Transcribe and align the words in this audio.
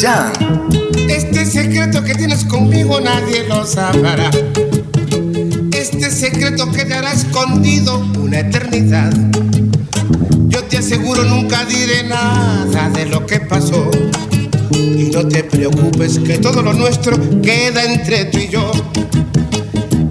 Jan. 0.00 0.32
Este 1.08 1.44
secreto 1.44 2.04
que 2.04 2.14
tienes 2.14 2.44
conmigo 2.44 3.00
nadie 3.00 3.46
lo 3.48 3.66
sabrá. 3.66 4.30
Este 5.72 6.10
secreto 6.10 6.70
quedará 6.70 7.12
escondido 7.12 7.98
una 8.18 8.40
eternidad. 8.40 9.12
Yo 10.48 10.62
te 10.64 10.78
aseguro 10.78 11.24
nunca 11.24 11.64
diré 11.64 12.04
nada 12.04 12.90
de 12.90 13.06
lo 13.06 13.26
que 13.26 13.40
pasó. 13.40 13.90
Y 14.72 15.10
no 15.12 15.26
te 15.26 15.42
preocupes 15.44 16.18
que 16.20 16.38
todo 16.38 16.62
lo 16.62 16.74
nuestro 16.74 17.16
queda 17.40 17.84
entre 17.84 18.26
tú 18.26 18.38
y 18.38 18.48
yo. 18.48 18.70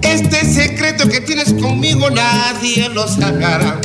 Este 0.02 0.44
secreto 0.44 1.08
que 1.08 1.20
tienes 1.20 1.54
conmigo 1.54 2.10
nadie 2.10 2.88
lo 2.90 3.08
sabrá. 3.08 3.80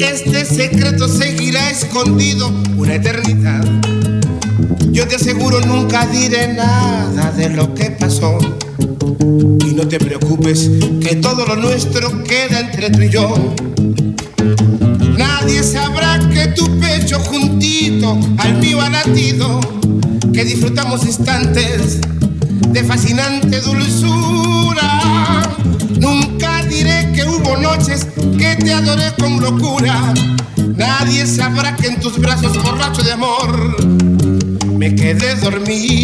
Este 0.00 0.44
secreto 0.44 1.08
seguirá 1.08 1.70
escondido 1.70 2.52
una 2.76 2.94
eternidad. 2.94 3.64
Yo 4.96 5.06
te 5.06 5.16
aseguro 5.16 5.60
nunca 5.60 6.06
diré 6.06 6.54
nada 6.54 7.30
de 7.32 7.50
lo 7.50 7.74
que 7.74 7.90
pasó. 7.90 8.38
Y 9.60 9.74
no 9.74 9.86
te 9.86 9.98
preocupes 9.98 10.70
que 11.02 11.16
todo 11.16 11.44
lo 11.44 11.54
nuestro 11.54 12.24
queda 12.24 12.60
entre 12.60 12.88
tú 12.88 13.02
y 13.02 13.10
yo. 13.10 13.54
Nadie 15.18 15.62
sabrá 15.62 16.18
que 16.32 16.46
tu 16.48 16.80
pecho 16.80 17.20
juntito 17.20 18.18
al 18.38 18.54
mío 18.54 18.80
ha 18.80 18.88
latido, 18.88 19.60
que 20.32 20.46
disfrutamos 20.46 21.04
instantes 21.04 22.00
de 22.70 22.82
fascinante 22.82 23.60
dulzura. 23.60 25.42
Nunca 26.00 26.64
diré 26.64 27.12
que 27.14 27.22
hubo 27.22 27.58
noches 27.58 28.06
que 28.38 28.56
te 28.56 28.72
adoré 28.72 29.12
con 29.20 29.42
locura. 29.42 30.14
Nadie 30.74 31.26
sabrá 31.26 31.76
que 31.76 31.88
en 31.88 32.00
tus 32.00 32.18
brazos 32.18 32.62
borracho 32.62 33.02
de 33.02 33.12
amor 33.12 34.15
me 34.86 34.94
quedé 34.94 35.34
dormido. 35.36 35.96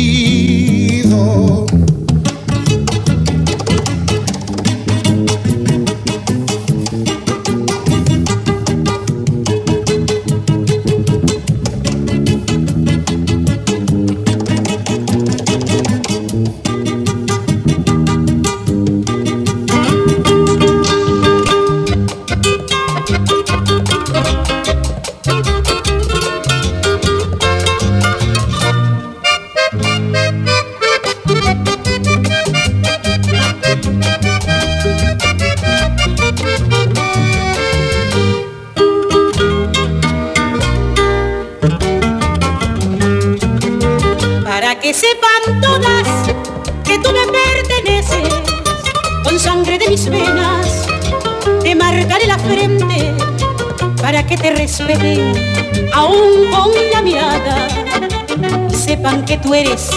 Tú 59.43 59.55
eres 59.55 59.91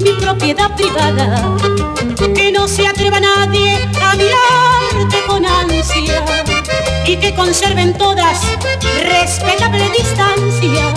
mi 0.00 0.12
propiedad 0.12 0.74
privada, 0.76 1.56
que 2.34 2.52
no 2.52 2.68
se 2.68 2.86
atreva 2.86 3.20
nadie 3.20 3.74
a 4.02 4.14
mirarte 4.14 5.26
con 5.26 5.44
ansia 5.44 6.24
y 7.06 7.16
que 7.16 7.34
conserven 7.34 7.96
todas 7.96 8.40
respetable 9.02 9.90
distancia 9.90 10.94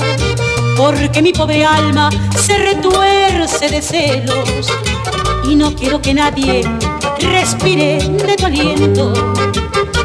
porque 0.77 1.21
mi 1.21 1.31
pobre 1.31 1.65
alma 1.65 2.09
se 2.35 2.57
retuerce 2.57 3.69
de 3.69 3.81
celos 3.81 4.67
y 5.43 5.55
no 5.55 5.75
quiero 5.75 6.01
que 6.01 6.13
nadie 6.13 6.63
respire 7.19 7.99
de 7.99 8.35
tu 8.35 8.45
aliento, 8.45 9.13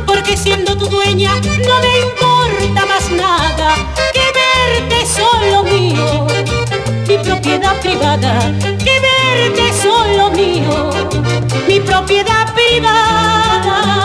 porque 0.07 0.37
siendo 0.37 0.77
tu 0.77 0.87
dueña 0.87 1.35
no 1.35 1.81
me 1.81 1.99
importa 2.01 2.87
más 2.87 3.11
nada 3.11 3.75
que 4.13 4.21
verte 4.21 5.07
solo 5.07 5.63
mío, 5.65 6.27
mi 7.09 7.19
propiedad 7.19 7.77
privada, 7.81 8.53
que 8.85 9.01
verte 9.01 9.73
solo 9.73 10.31
mío, 10.31 10.91
mi 11.69 11.81
propiedad 11.81 12.53
privada. 12.55 13.96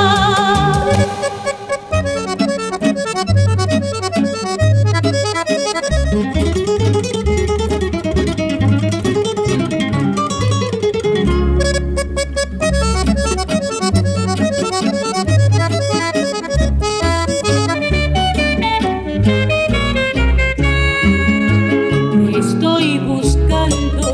Estoy 22.42 22.98
buscando. 22.98 24.12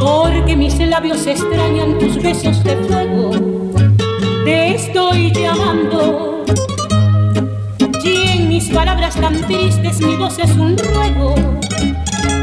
Porque 0.00 0.56
mis 0.56 0.78
labios 0.78 1.26
extrañan 1.26 1.98
tus 1.98 2.16
besos 2.22 2.64
de 2.64 2.76
fuego. 2.76 3.30
Te 4.46 4.76
estoy 4.76 5.32
llamando. 5.32 6.44
Y 8.02 8.26
en 8.26 8.48
mis 8.48 8.70
palabras 8.70 9.16
tan 9.16 9.34
tristes 9.42 10.00
mi 10.00 10.16
voz 10.16 10.38
es 10.38 10.50
un 10.52 10.78
ruego. 10.78 11.34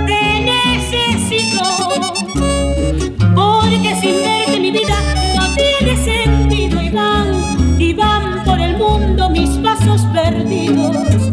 Te 0.06 0.23
necesito. 0.51 1.63
Porque 3.34 3.96
sin 4.00 4.16
verte 4.22 4.59
mi 4.59 4.69
vida 4.69 4.97
no 5.38 5.56
tiene 5.56 5.97
sentido. 5.97 6.79
Y 6.84 6.90
van 6.91 7.81
y 7.81 7.94
van 7.94 8.44
por 8.46 8.59
el 8.59 8.78
mundo 8.78 9.28
mis 9.31 9.50
pasos 9.57 10.01
perdidos 10.13 11.29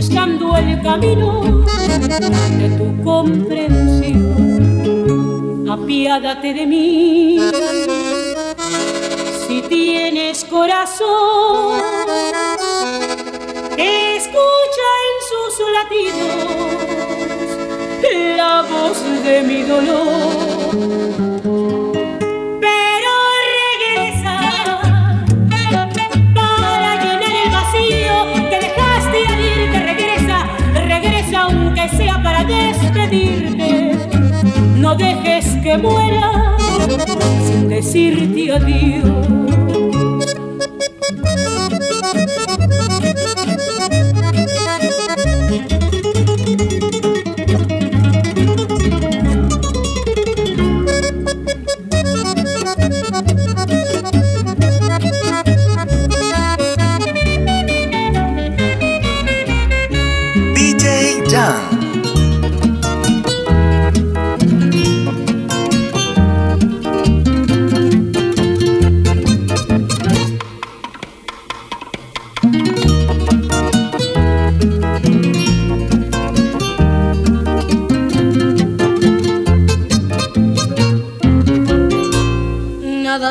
buscando 0.00 0.56
el 0.56 0.80
camino 0.80 1.42
de 2.58 2.68
tu 2.78 3.04
comprensión. 3.04 4.24
Apiádate 5.68 6.54
de 6.54 6.66
mí 6.66 7.38
si 9.46 9.60
tienes 9.68 10.42
corazón. 10.46 11.82
Escucha 13.76 14.88
en 15.08 15.16
sus 15.28 15.52
latidos 15.76 16.40
la 18.38 18.62
voz 18.62 18.98
de 19.22 19.42
mi 19.42 19.60
dolor. 19.64 20.49
Que 35.62 35.76
muera 35.76 36.56
sin 37.46 37.68
decirte 37.68 38.52
adiós. 38.52 39.69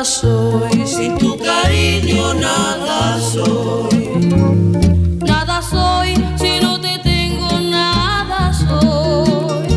nada 0.00 0.04
soy. 0.04 0.86
Sin 0.86 1.18
tu 1.18 1.36
cariño 1.36 2.32
nada 2.34 3.20
soy. 3.20 4.08
Nada 5.26 5.60
soy 5.60 6.14
si 6.38 6.58
no 6.62 6.80
te 6.80 6.98
tengo, 7.00 7.60
nada 7.60 8.50
soy. 8.54 9.68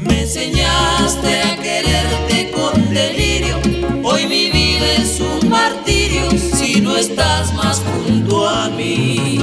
Me 0.00 0.22
enseñaste 0.22 1.42
a 1.42 1.56
quererte 1.60 2.50
con 2.52 2.94
delirio. 2.94 3.56
Hoy 4.02 4.26
mi 4.26 4.50
vida 4.50 4.86
es 5.02 5.20
un 5.20 5.50
martirio 5.50 6.30
si 6.30 6.80
no 6.80 6.96
estás 6.96 7.52
más 7.52 7.82
junto 8.06 8.48
a 8.48 8.70
mí. 8.70 9.38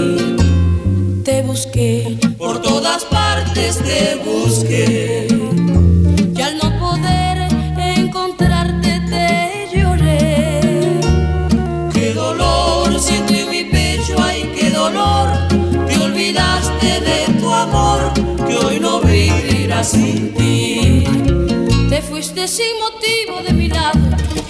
Te 1.24 1.44
busqué, 1.44 2.18
por 2.36 2.64
todas 2.64 3.06
partes 3.06 3.78
te 3.78 4.16
busqué 4.26 5.29
sin 19.84 20.34
ti. 20.34 21.04
Te 21.90 22.02
fuiste 22.02 22.48
sin 22.48 22.78
motivo 22.80 23.42
de 23.42 23.54
mi 23.54 23.68
lado, 23.68 24.00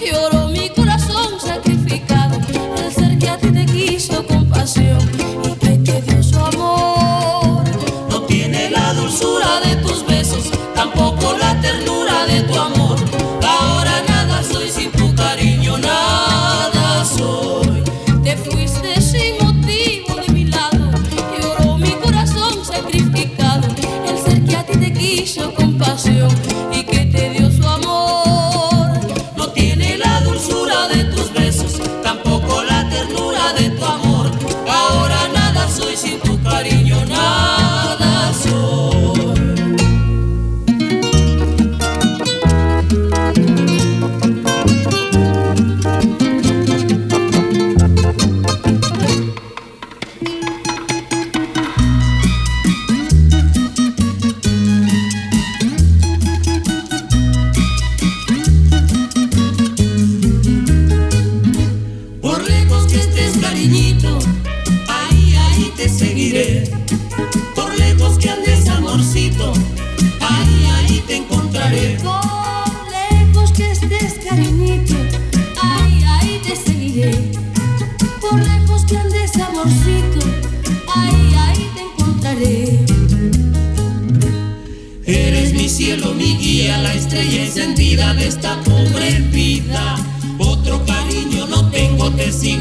lloró 0.04 0.48
mi 0.48 0.68
corazón 0.70 1.40
sacrificado. 1.40 2.38
El 2.76 2.92
ser 2.92 3.18
que 3.18 3.28
a 3.28 3.38
ti 3.38 3.50
te 3.50 3.66
quiso 3.66 4.26
con 4.26 4.48
pasión 4.48 5.19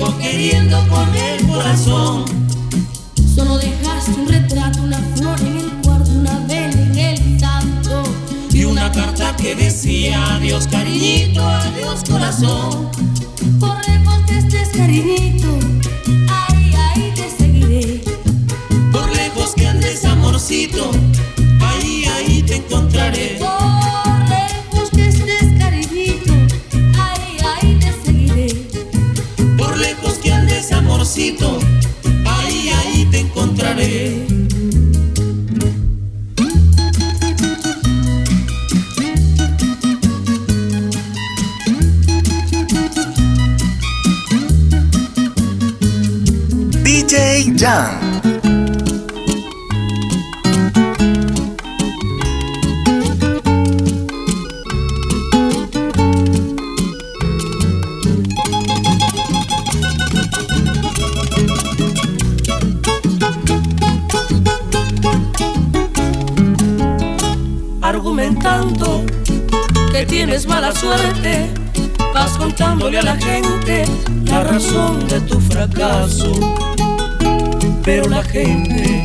sigo 0.10 0.18
queriendo 0.18 0.88
con 0.88 1.16
el 1.16 1.48
corazón. 1.48 2.26
Solo 3.36 3.58
dejaste 3.58 4.12
un 4.12 4.28
retrato, 4.28 4.82
una 4.82 5.00
flor 5.16 5.40
en 5.42 5.58
el 5.58 5.72
cuarto, 5.84 6.12
una 6.12 6.40
vela 6.48 6.82
en 6.82 6.98
el 6.98 7.40
santo. 7.40 8.04
Y 8.52 8.64
una 8.64 8.92
carta 8.92 9.36
que 9.36 9.56
decía 9.56 10.36
adiós 10.36 10.68
cariñito, 10.68 11.46
adiós 11.46 12.04
corazón. 12.10 12.90
Por 13.60 13.88
lejos 13.88 14.18
que 14.28 14.38
estés, 14.38 14.70
cariñito, 14.70 15.60
ahí, 16.30 16.74
ahí 16.76 17.14
te 17.16 17.30
seguiré. 17.38 18.02
Por 18.92 19.10
lejos 19.16 19.54
que 19.56 19.68
andes 19.68 20.06
amorcito, 20.06 20.92
ahí, 21.62 22.06
ahí 22.06 22.44
te 22.44 22.58
encontraré. 22.58 23.40
Argumentando 67.82 69.04
que 69.92 70.06
tienes 70.06 70.48
mala 70.48 70.72
suerte, 70.72 71.52
vas 72.14 72.38
contándole 72.38 73.00
a 73.00 73.04
la 73.04 73.18
gente 73.18 73.84
la 74.24 74.46
razón 74.46 75.06
de 75.10 75.20
tu 75.20 75.42
fracaso. 75.42 76.32
Pero 77.92 78.08
la 78.08 78.24
gente 78.24 79.04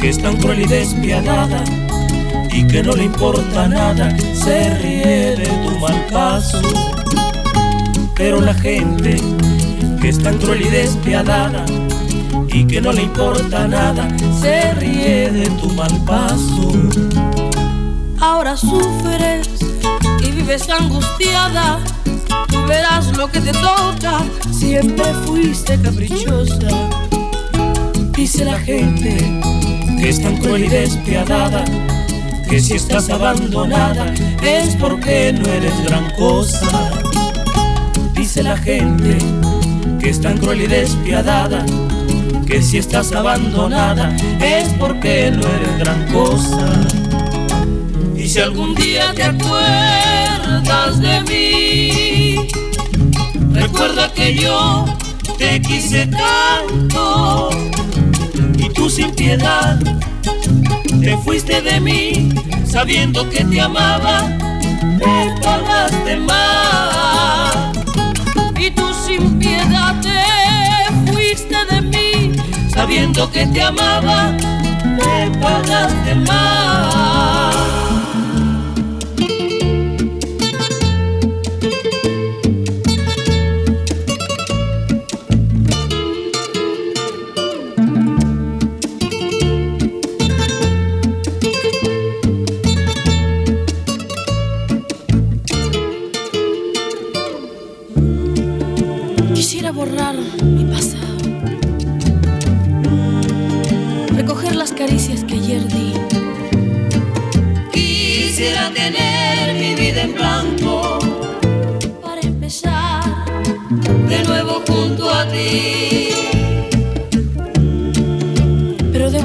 que 0.00 0.08
es 0.08 0.22
tan 0.22 0.36
cruel 0.36 0.62
y 0.62 0.66
despiadada 0.66 1.64
y 2.52 2.64
que 2.68 2.80
no 2.80 2.92
le 2.92 3.06
importa 3.06 3.66
nada, 3.66 4.16
se 4.32 4.72
ríe 4.76 5.34
de 5.34 5.44
tu 5.44 5.80
mal 5.80 6.06
caso. 6.06 6.62
Pero 8.14 8.40
la 8.40 8.54
gente 8.54 9.16
que 10.00 10.08
es 10.08 10.22
tan 10.22 10.38
cruel 10.38 10.62
y 10.62 10.68
despiadada 10.68 11.64
y 12.46 12.64
que 12.64 12.80
no 12.80 12.92
le 12.92 13.02
importa 13.02 13.66
nada, 13.66 14.08
se 14.40 14.72
ríe 14.74 15.28
de 15.28 15.50
tu 15.60 15.70
mal 15.70 15.92
paso. 16.06 16.70
Ahora 18.20 18.56
sufres 18.56 19.48
y 20.20 20.30
vives 20.30 20.70
angustiada. 20.70 21.80
Verás 22.68 23.16
lo 23.16 23.28
que 23.32 23.40
te 23.40 23.52
toca. 23.52 24.22
Siempre 24.52 25.06
fuiste 25.26 25.76
caprichosa. 25.82 26.68
Dice 28.14 28.44
la 28.44 28.58
gente 28.58 29.16
que 29.98 30.08
es 30.08 30.20
tan 30.20 30.36
cruel 30.36 30.64
y 30.64 30.68
despiadada, 30.68 31.64
que 32.48 32.60
si 32.60 32.74
estás 32.74 33.08
abandonada 33.08 34.12
es 34.42 34.76
porque 34.76 35.32
no 35.32 35.48
eres 35.48 35.82
gran 35.84 36.10
cosa. 36.16 36.90
Dice 38.14 38.42
la 38.42 38.56
gente 38.56 39.16
que 40.00 40.10
es 40.10 40.20
tan 40.20 40.36
cruel 40.38 40.62
y 40.62 40.66
despiadada, 40.66 41.64
que 42.46 42.62
si 42.62 42.78
estás 42.78 43.12
abandonada 43.12 44.14
es 44.40 44.68
porque 44.78 45.30
no 45.30 45.46
eres 45.46 45.78
gran 45.78 46.12
cosa. 46.12 46.68
Y 48.14 48.28
si 48.28 48.40
algún 48.40 48.74
día 48.74 49.12
te 49.14 49.24
acuerdas 49.24 51.00
de 51.00 51.20
mí, 51.22 52.48
recuerda 53.52 54.12
que 54.12 54.34
yo 54.34 54.84
te 55.38 55.60
quise 55.62 56.06
tanto 56.06 57.71
tú 58.82 58.90
sin 58.90 59.14
piedad 59.14 59.78
te 61.00 61.16
fuiste 61.18 61.62
de 61.62 61.78
mí 61.78 62.30
sabiendo 62.66 63.30
que 63.30 63.44
te 63.44 63.60
amaba, 63.60 64.22
me 64.98 65.32
pagaste 65.40 66.16
más. 66.16 67.76
Y 68.58 68.72
tú 68.72 68.92
sin 69.06 69.38
piedad 69.38 69.94
te 70.00 71.12
fuiste 71.12 71.56
de 71.70 71.80
mí. 71.80 72.32
Sabiendo 72.74 73.30
que 73.30 73.46
te 73.46 73.62
amaba, 73.62 74.32
me 74.84 75.30
pagaste 75.38 76.16
más. 76.16 76.71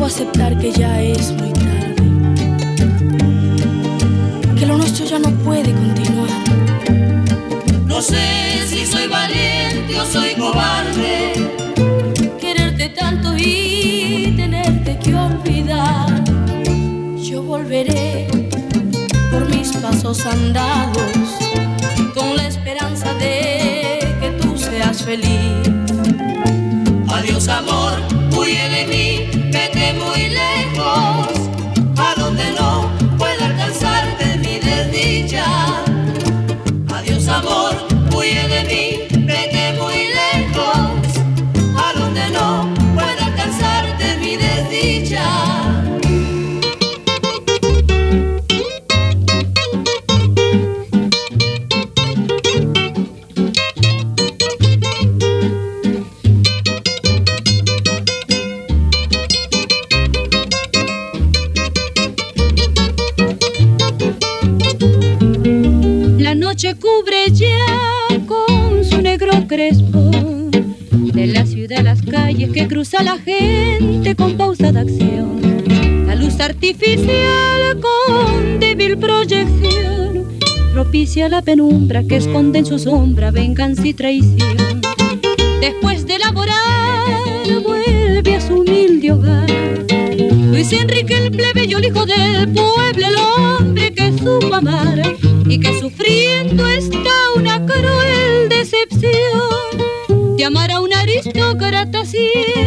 Aceptar 0.07 0.57
que 0.57 0.71
ya 0.71 1.01
es 1.01 1.33
muy 1.33 1.51
tarde, 1.51 1.95
que 4.57 4.65
lo 4.65 4.77
nuestro 4.77 5.05
ya 5.05 5.19
no 5.19 5.29
puede 5.43 5.73
continuar. 5.73 6.29
No 7.85 8.01
sé 8.01 8.65
si 8.67 8.85
soy 8.85 9.07
valiente 9.07 9.99
o 9.99 10.05
soy 10.05 10.33
cobarde. 10.35 11.33
Quererte 12.39 12.87
tanto 12.89 13.35
y 13.37 14.33
tenerte 14.37 14.97
que 14.97 15.13
olvidar. 15.13 16.23
Yo 17.17 17.43
volveré 17.43 18.27
por 19.29 19.49
mis 19.49 19.75
pasos 19.75 20.25
andados 20.25 21.17
con 22.15 22.37
la 22.37 22.47
esperanza 22.47 23.13
de 23.15 23.99
que 24.21 24.29
tú 24.39 24.57
seas 24.57 25.03
feliz. 25.03 25.67
Adiós 27.09 27.49
amor, 27.49 27.93
huye 28.37 28.69
de 28.69 28.87
mí, 28.87 29.46
vete 29.77 29.93
muy 29.93 30.29
lejos, 30.29 30.56
propicia 81.07 81.29
la 81.29 81.41
penumbra 81.41 82.03
que 82.03 82.17
esconde 82.17 82.59
en 82.59 82.65
su 82.65 82.77
sombra 82.77 83.31
venganza 83.31 83.87
y 83.87 83.93
traición. 83.93 84.81
Después 85.61 86.05
de 86.05 86.19
laborar 86.19 87.61
vuelve 87.63 88.35
a 88.35 88.41
su 88.41 88.55
humilde 88.55 89.13
hogar. 89.13 89.49
Luis 90.51 90.73
Enrique 90.73 91.17
el 91.17 91.31
plebeyo, 91.31 91.77
el 91.77 91.85
hijo 91.85 92.05
del 92.05 92.51
pueblo, 92.51 93.07
el 93.07 93.15
hombre 93.15 93.93
que 93.93 94.11
supo 94.17 94.53
amar 94.53 95.01
y 95.47 95.57
que 95.57 95.79
sufriendo 95.79 96.67
está 96.67 97.15
una 97.37 97.65
cruel 97.65 98.49
decepción 98.49 100.35
de 100.35 100.43
amar 100.43 100.71
a 100.71 100.81
un 100.81 100.93
aristócrata 100.93 102.03
siendo 102.05 102.66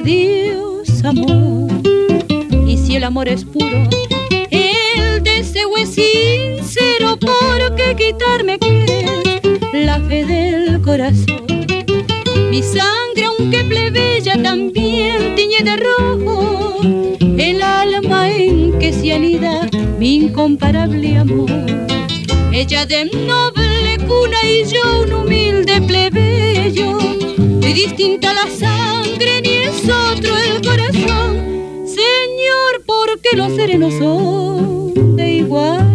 Dios 0.00 1.04
amó. 1.04 1.68
Y 2.66 2.76
si 2.76 2.96
el 2.96 3.04
amor 3.04 3.28
es 3.28 3.44
puro, 3.44 3.88
el 4.50 5.22
deseo 5.22 5.76
es 5.76 5.90
sincero. 5.90 7.18
porque 7.20 7.96
quitarme 7.96 8.58
la 9.72 10.00
fe 10.00 10.24
del 10.24 10.80
corazón? 10.82 11.66
Mi 12.50 12.62
sangre, 12.62 13.24
aunque 13.24 13.64
plebeya, 13.64 14.40
también 14.42 15.34
tiñe 15.34 15.62
de 15.64 15.76
rojo 15.76 16.80
el 17.38 17.62
alma 17.62 18.30
en 18.30 18.78
que 18.78 18.92
se 18.92 19.12
anida 19.12 19.68
mi 19.98 20.16
incomparable 20.16 21.16
amor. 21.16 21.50
Ella 22.52 22.86
de 22.86 23.04
noble 23.06 23.98
cuna 24.06 24.38
y 24.44 24.64
yo 24.64 25.02
un 25.02 25.12
humilde 25.12 25.80
plebeyo. 25.82 26.98
Y 27.62 27.72
distinta 27.72 28.32
la 28.32 28.46
Porque 33.30 33.36
los 33.36 33.56
serenos 33.56 33.94
son 33.94 35.16
de 35.16 35.32
igual 35.34 35.87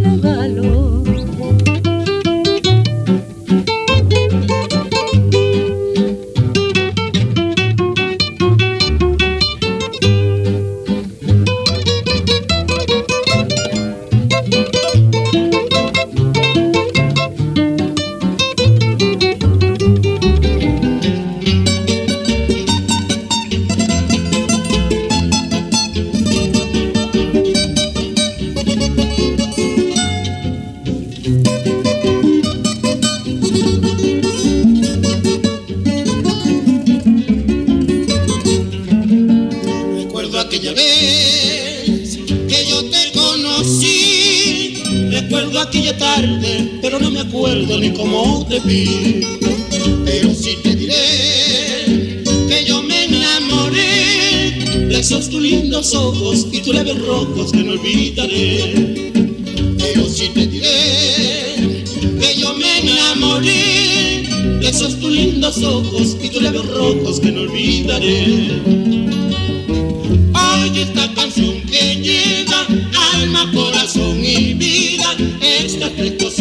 acuerdo 47.33 47.79
ni 47.79 47.89
cómo 47.93 48.45
te 48.47 48.59
vi. 48.59 49.21
Pero 50.05 50.35
sí 50.35 50.55
te 50.61 50.75
diré 50.75 52.23
que 52.47 52.63
yo 52.67 52.83
me 52.83 53.05
enamoré 53.05 54.51
de 54.87 54.99
esos 54.99 55.29
tus 55.31 55.41
lindos 55.41 55.95
ojos 55.95 56.45
y 56.51 56.59
tus 56.59 56.75
labios 56.75 56.99
rojos 57.07 57.51
que 57.51 57.63
no 57.63 57.71
olvidaré. 57.71 59.11
Pero 59.79 60.07
sí 60.07 60.29
te 60.31 60.45
diré 60.45 61.83
que 62.19 62.35
yo 62.37 62.53
me 62.53 62.91
enamoré 62.91 64.27
de 64.59 64.69
esos 64.69 64.99
tus 64.99 65.11
lindos 65.11 65.57
ojos 65.63 66.15
y 66.21 66.29
tus 66.29 66.41
labios 66.41 66.67
rojos 66.67 67.19
que 67.19 67.31
no 67.31 67.41
olvidaré. 67.41 68.61
Oye 70.35 70.81
esta 70.83 71.11
canción 71.15 71.61
que 71.61 71.95
llega, 71.95 72.67
alma, 73.15 73.51
corazón 73.55 74.23
y 74.23 74.53
vida. 74.53 75.17
Estas 75.41 75.95
tres 75.95 76.11
cositas 76.11 76.32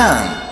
down. 0.00 0.49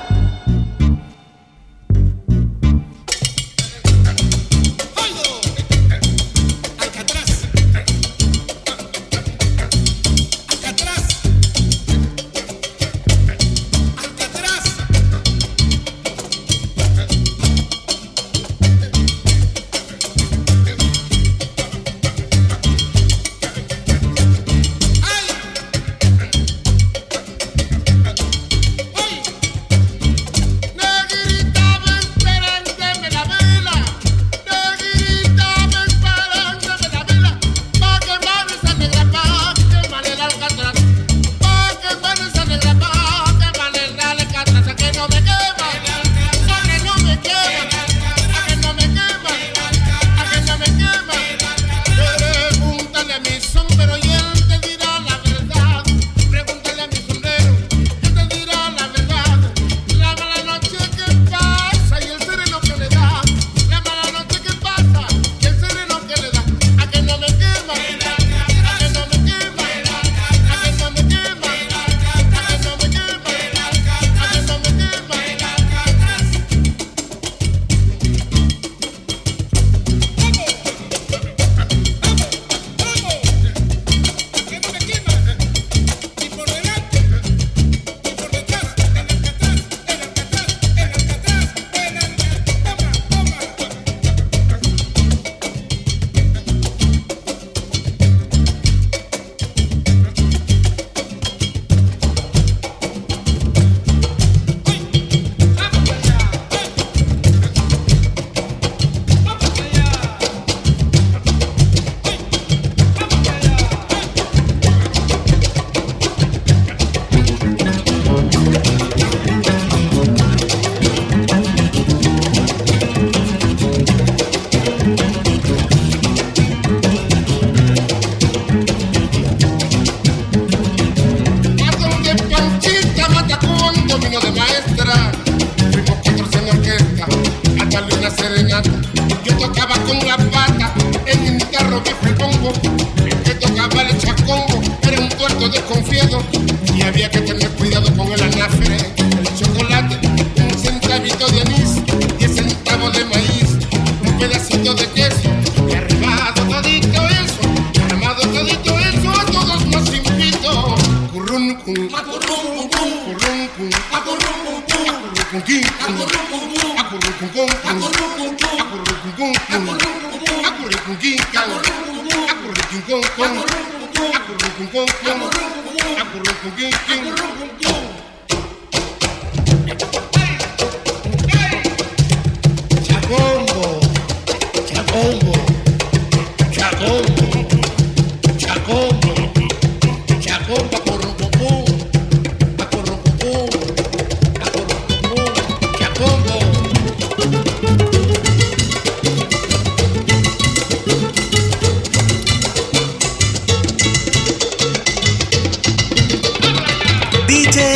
Acurrucunquín, 176.00 176.72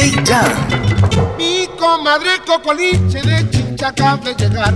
ella. 0.00 0.42
Mi 1.36 1.68
comadre 1.78 2.40
Cocoliche 2.46 3.20
de 3.20 3.50
Chincha 3.50 3.88
acaba 3.88 4.16
de 4.16 4.34
llegar. 4.34 4.74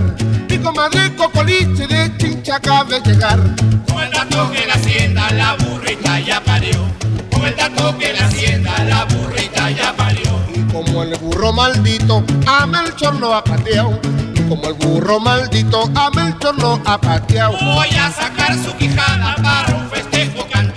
Mi 0.49 0.57
comadre 0.59 1.15
Cocoliche 1.15 1.87
de 1.87 2.17
Chincha 2.17 2.55
acaba 2.57 2.83
de 2.83 2.99
llegar. 3.01 3.39
Con 3.87 4.03
el 4.03 4.11
dato 4.11 4.51
que 4.51 4.65
la 4.65 4.73
hacienda 4.75 5.31
la 5.31 5.55
burrita 5.55 6.19
ya 6.19 6.41
parió. 6.43 6.85
Con 7.31 7.45
el 7.45 7.55
dato 7.55 7.97
que 7.97 8.13
la 8.13 8.25
hacienda 8.25 8.83
la 8.83 9.05
burrita 9.05 9.71
ya 9.71 9.93
parió. 9.95 10.31
Como 10.71 11.03
el 11.03 11.15
burro 11.17 11.51
maldito 11.53 12.23
a 12.45 12.65
Melchor 12.67 13.15
lo 13.15 13.33
ha 13.33 13.43
pateado. 13.43 13.99
Como 14.47 14.67
el 14.67 14.73
burro 14.75 15.19
maldito 15.19 15.89
a 15.95 16.09
Melchor 16.11 16.57
lo 16.59 16.79
ha 16.85 17.01
pateado. 17.01 17.57
Voy 17.75 17.89
a 17.89 18.11
sacar 18.11 18.55
su 18.55 18.75
quijada 18.77 19.35
para 19.41 19.75
un 19.75 19.89
festejo 19.89 20.47
cantado. 20.51 20.76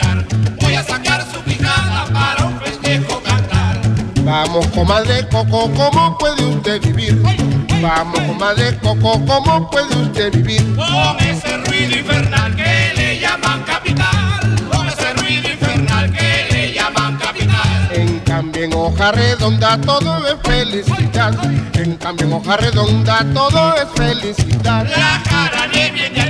Vamos, 4.30 4.64
comadre 4.68 5.26
Coco, 5.28 5.68
¿cómo 5.74 6.16
puede 6.16 6.44
usted 6.44 6.80
vivir? 6.82 7.20
Vamos, 7.82 8.20
comadre 8.20 8.78
Coco, 8.78 9.20
¿cómo 9.26 9.68
puede 9.68 10.02
usted 10.02 10.32
vivir? 10.32 10.76
Con 10.76 11.18
ese 11.18 11.56
ruido 11.56 11.98
infernal 11.98 12.54
que 12.54 12.92
le 12.94 13.18
llaman 13.18 13.64
capital. 13.64 14.56
Con 14.72 14.86
ese 14.86 15.12
ruido 15.14 15.50
infernal 15.50 16.12
que 16.12 16.46
le 16.52 16.72
llaman 16.72 17.18
capital. 17.18 17.88
En 17.90 18.20
cambio, 18.20 18.62
en 18.62 18.72
hoja 18.72 19.10
redonda 19.10 19.80
todo 19.80 20.24
es 20.28 20.36
felicidad. 20.44 21.34
En 21.74 21.96
cambio, 21.96 22.26
en 22.26 22.32
hoja 22.32 22.56
redonda 22.56 23.26
todo 23.34 23.74
es 23.74 23.88
felicidad. 23.96 24.86
La 24.96 25.20
cara 25.28 25.66
de 25.72 25.90
bien 25.90 26.29